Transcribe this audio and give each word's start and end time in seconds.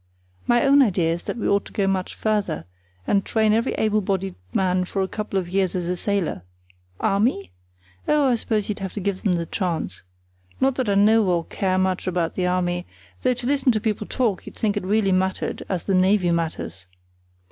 My 0.47 0.63
own 0.65 0.81
idea 0.81 1.13
is 1.13 1.21
that 1.25 1.37
we 1.37 1.47
ought 1.47 1.63
to 1.65 1.71
go 1.73 1.85
much 1.85 2.15
further, 2.15 2.65
and 3.05 3.23
train 3.23 3.53
every 3.53 3.73
able 3.73 4.01
bodied 4.01 4.33
man 4.51 4.83
for 4.83 5.03
a 5.03 5.07
couple 5.07 5.37
of 5.37 5.47
years 5.47 5.75
as 5.75 5.87
a 5.87 5.95
sailor. 5.95 6.41
Army? 6.99 7.51
Oh, 8.07 8.29
I 8.31 8.33
suppose 8.33 8.67
you'd 8.67 8.79
have 8.79 8.93
to 8.93 8.99
give 8.99 9.21
them 9.21 9.33
the 9.33 9.45
choice. 9.45 10.01
Not 10.59 10.73
that 10.77 10.89
I 10.89 10.95
know 10.95 11.27
or 11.27 11.45
care 11.45 11.77
much 11.77 12.07
about 12.07 12.33
the 12.33 12.47
Army, 12.47 12.87
though 13.21 13.35
to 13.35 13.45
listen 13.45 13.71
to 13.73 13.79
people 13.79 14.07
talk 14.07 14.47
you'd 14.47 14.55
think 14.55 14.75
it 14.75 14.81
really 14.83 15.11
mattered 15.11 15.61
as 15.69 15.83
the 15.83 15.93
Navy 15.93 16.31
matters. 16.31 16.87